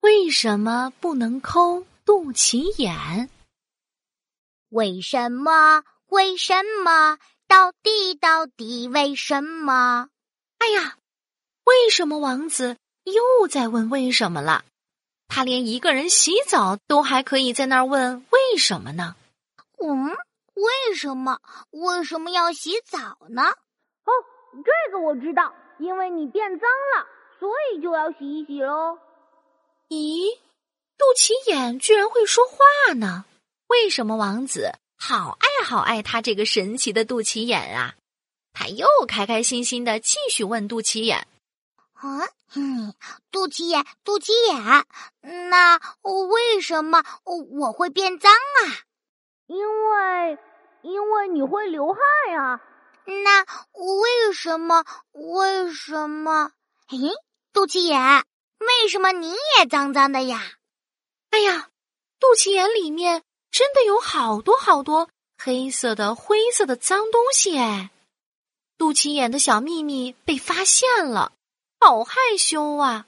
[0.00, 3.28] 为什么不能抠肚脐眼？
[4.68, 5.82] 为什么？
[6.06, 7.18] 为什么？
[7.48, 10.08] 到底到底为什么？
[10.58, 10.96] 哎呀，
[11.64, 14.64] 为什么王子又在问为什么了？
[15.26, 19.16] 他连一个人洗澡都还可以在那儿问为什么呢？
[19.82, 20.06] 嗯，
[20.54, 21.40] 为什么？
[21.70, 23.42] 为什么要洗澡呢？
[23.42, 24.10] 哦，
[24.64, 27.06] 这个我知道，因为你变脏了，
[27.40, 28.98] 所以就要洗一洗喽。
[29.88, 30.38] 咦，
[30.98, 33.24] 肚脐眼居然会说话呢？
[33.68, 37.94] 为什么王子好爱好爱他这个神奇的肚脐眼啊？
[38.52, 41.26] 他又开开心心的继续问肚脐眼
[41.94, 42.20] ：“啊，
[42.54, 42.92] 嗯，
[43.30, 44.84] 肚脐眼，肚脐眼，
[45.48, 48.60] 那为什么我会变脏啊？
[49.46, 50.38] 因为，
[50.82, 52.00] 因为你会流汗
[52.32, 52.60] 呀。
[53.06, 54.84] 那为什么？
[55.12, 56.52] 为什么？
[56.88, 56.98] 诶，
[57.54, 58.24] 肚脐眼。”
[58.58, 60.40] 为什么你也脏脏的呀？
[61.30, 61.68] 哎呀，
[62.18, 65.08] 肚脐眼里面真的有好多好多
[65.42, 67.90] 黑色的、灰色的脏东西哎！
[68.76, 71.32] 肚脐眼的小秘密被发现了，
[71.80, 73.06] 好害羞啊！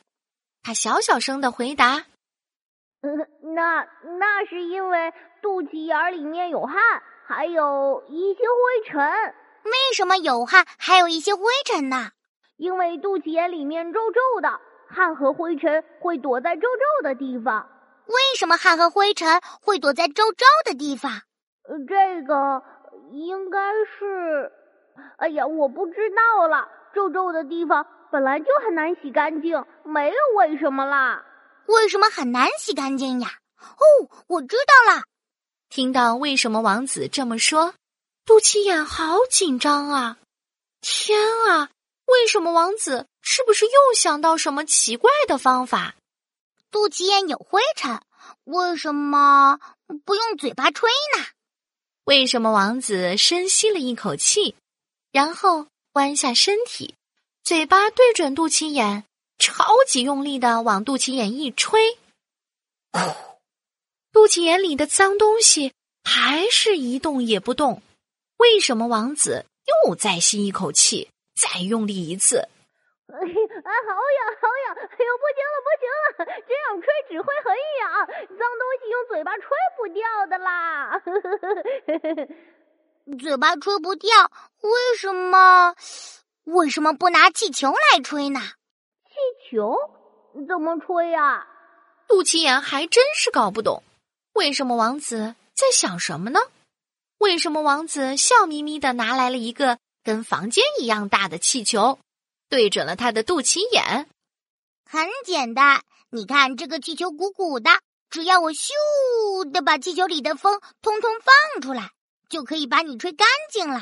[0.62, 2.06] 他小小声的回答
[3.54, 3.86] ：“那
[4.18, 6.76] 那是因为肚脐眼里面有汗，
[7.26, 9.00] 还有一些灰尘。
[9.64, 12.12] 为什么有汗，还有一些灰尘呢？
[12.56, 14.60] 因为肚脐眼里面皱皱的。”
[14.92, 17.68] 汗和灰尘会躲在皱皱的地方。
[18.06, 21.12] 为什么汗和灰尘会躲在皱皱的地方？
[21.68, 22.62] 呃，这个
[23.12, 24.50] 应该是……
[25.18, 26.68] 哎呀，我不知道了。
[26.92, 31.24] 皱皱的地方本来就很难洗干净，没有为什么啦。
[31.66, 33.28] 为什么很难洗干净呀？
[33.60, 35.02] 哦，我知道了。
[35.68, 37.74] 听到为什么王子这么说，
[38.26, 40.16] 肚脐眼好紧张啊！
[40.80, 41.68] 天啊！
[42.10, 45.94] 为什么王子是不是又想到什么奇怪的方法？
[46.70, 48.00] 肚脐眼有灰尘，
[48.44, 49.58] 为什么
[50.04, 51.24] 不用嘴巴吹呢？
[52.04, 54.56] 为什么王子深吸了一口气，
[55.12, 56.94] 然后弯下身体，
[57.44, 59.04] 嘴巴对准肚脐眼，
[59.38, 61.98] 超级用力的往肚脐眼一吹，
[64.12, 65.72] 肚脐眼里的脏东西
[66.02, 67.82] 还是一动也不动。
[68.38, 69.46] 为什么王子
[69.86, 71.08] 又再吸一口气？
[71.40, 72.36] 再用力一次，
[73.08, 73.30] 哎，好痒，
[74.40, 74.76] 好痒！
[74.76, 76.04] 哎呦，不行了，不行了，
[76.46, 77.82] 这样吹只会很痒，
[78.36, 79.46] 脏东西用嘴巴吹
[79.76, 81.00] 不掉的啦。
[83.18, 84.10] 嘴巴吹不掉，
[84.60, 85.74] 为什么？
[86.44, 88.40] 为什么不拿气球来吹呢？
[89.08, 89.14] 气
[89.50, 89.74] 球
[90.46, 91.46] 怎么吹呀？
[92.06, 93.82] 肚脐眼还真是搞不懂，
[94.34, 96.40] 为什么王子在想什么呢？
[97.18, 99.78] 为什么王子笑眯眯的拿来了一个？
[100.02, 101.98] 跟房间一样大的气球，
[102.48, 104.08] 对准了他的肚脐眼。
[104.88, 107.70] 很简单，你看这个气球鼓鼓的，
[108.08, 108.70] 只要我咻
[109.50, 111.92] 的把气球里的风通通放出来，
[112.28, 113.80] 就可以把你吹干净了。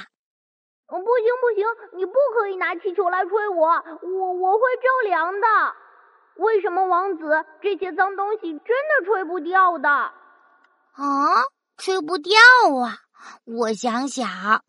[0.87, 1.05] 不行
[1.41, 1.67] 不行，
[1.99, 5.47] 你不可以拿气球来吹我，我我会着凉的。
[6.37, 9.89] 为什么王子这些脏东西真的吹不掉的？
[9.89, 11.45] 啊，
[11.77, 12.39] 吹不掉
[12.83, 12.99] 啊！
[13.45, 14.65] 我想想。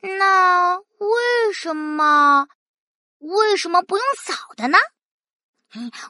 [0.00, 2.46] 那为什么
[3.18, 4.78] 为什么不用扫的呢？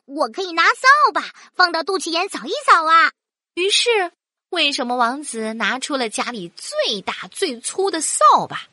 [0.04, 1.22] 我可以拿扫把
[1.54, 3.10] 放到肚脐眼扫一扫啊。
[3.54, 4.12] 于是，
[4.50, 8.68] 为什么王子拿出了家里最大最粗的扫把？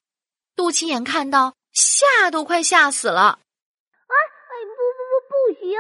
[0.56, 3.40] 肚脐眼看到，吓都快吓死了。
[4.08, 5.80] 哎哎，不不不，不行！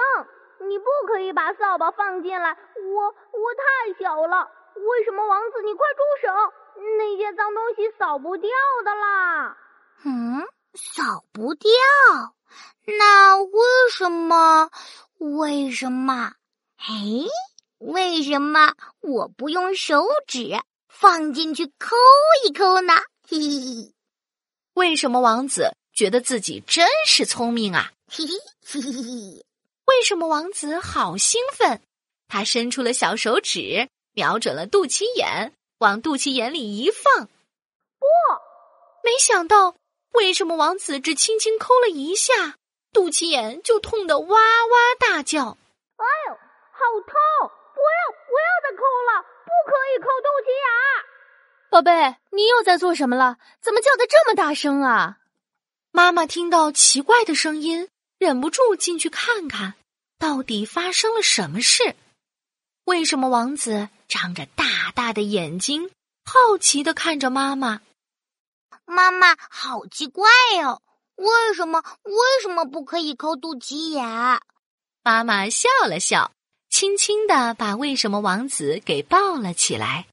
[0.69, 4.49] 你不可以把扫把放进来，我我太小了。
[4.75, 5.61] 为什么王子？
[5.61, 6.33] 你快住手！
[6.75, 8.49] 那些脏东西扫不掉
[8.83, 9.57] 的啦。
[10.03, 10.41] 嗯，
[10.73, 11.71] 扫不掉？
[12.99, 13.51] 那为
[13.91, 14.69] 什么？
[15.17, 16.33] 为什么？
[16.77, 16.85] 哎，
[17.79, 20.49] 为什么我不用手指
[20.89, 21.95] 放进去抠
[22.45, 22.93] 一抠呢？
[23.27, 23.93] 嘿嘿。
[24.73, 27.91] 为什么王子觉得自己真是聪明啊？
[28.09, 29.45] 嘿嘿嘿嘿嘿。
[29.85, 31.81] 为什么王子好兴奋？
[32.27, 35.53] 他伸出了小手指，瞄准了肚脐眼。
[35.83, 38.07] 往肚脐眼里一放，不，
[39.03, 39.75] 没想到
[40.13, 42.55] 为什么王子只轻轻抠了一下，
[42.93, 45.57] 肚脐眼就痛得哇哇大叫。
[45.97, 46.33] 哎呦，
[46.71, 47.19] 好痛！
[47.75, 50.65] 不要不要再抠了，不可以抠肚脐眼。
[51.69, 53.37] 宝贝，你又在做什么了？
[53.59, 55.17] 怎么叫的这么大声啊？
[55.91, 59.73] 妈妈听到奇怪的声音，忍不住进去看看，
[60.17, 61.97] 到底发生了什么事？
[62.85, 63.89] 为什么王子？
[64.13, 65.89] 张着大大的眼睛，
[66.23, 67.81] 好奇的看着妈妈。
[68.85, 70.29] 妈妈，好奇怪
[70.61, 70.83] 哟，
[71.15, 74.39] 为什么为什么不可以抠肚脐眼？
[75.01, 76.31] 妈妈笑了笑，
[76.69, 80.05] 轻轻轻的把为什么王子给抱了起来。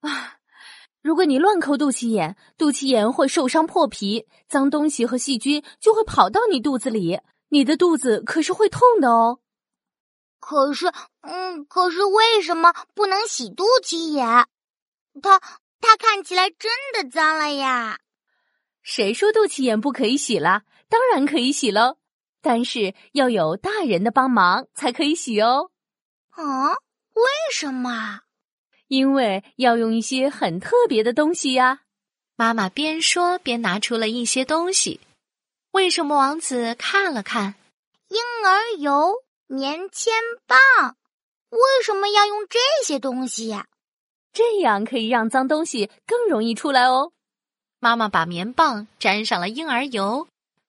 [0.00, 0.38] 啊，
[1.02, 7.20] 如果你乱抠肚脐眼，肚脐眼会受伤破皮，脏东西和细菌就会跑到你肚子里，
[7.50, 9.40] 你的肚子可是会痛的哦。
[10.38, 10.92] 可是，
[11.22, 14.46] 嗯，可是为什么不能洗肚脐眼？
[15.22, 15.40] 它
[15.80, 17.98] 它看起来真的脏了呀！
[18.82, 20.62] 谁说肚脐眼不可以洗了？
[20.88, 21.98] 当然可以洗喽，
[22.40, 25.70] 但是要有大人的帮忙才可以洗哦。
[26.30, 26.70] 啊？
[27.14, 28.20] 为什么？
[28.88, 31.80] 因为要用一些很特别的东西呀。
[32.36, 35.00] 妈妈边说边拿出了一些东西。
[35.72, 37.54] 为什么王子看了看？
[38.08, 39.14] 婴儿油、
[39.48, 40.12] 棉签
[40.46, 40.96] 棒，
[41.50, 43.66] 为什么要用这些东西呀？
[44.32, 47.12] 这样可以让脏东西更容易出来哦。
[47.78, 50.26] 妈妈把棉棒沾上了婴儿油，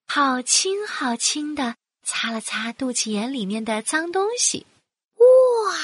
[0.08, 4.68] 好轻好轻的擦了擦肚脐眼里面的脏东西。
[5.16, 5.76] 哇，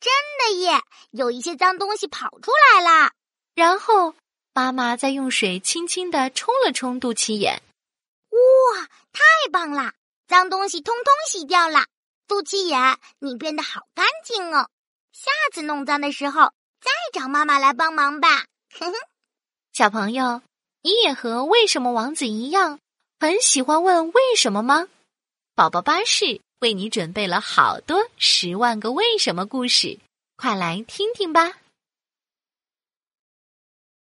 [0.00, 0.82] 真的耶！
[1.12, 3.12] 有一些脏东西跑出来了。
[3.54, 4.14] 然后
[4.52, 7.62] 妈妈再用水轻轻的冲了冲肚脐眼。
[8.30, 9.92] 哇，太棒了！
[10.26, 11.86] 脏东西通通洗掉了。
[12.30, 14.68] 肚脐眼，你变得好干净哦。
[15.12, 16.52] 下次弄脏的时候。
[16.80, 18.46] 再找妈妈来帮忙吧，
[18.78, 18.94] 哼哼。
[19.72, 20.40] 小朋友，
[20.80, 22.78] 你也和为什么王子一样，
[23.18, 24.86] 很喜欢问为什么吗？
[25.54, 29.98] 宝宝巴士为你准备了好多十万个为什么故事，
[30.36, 31.52] 快来听听吧。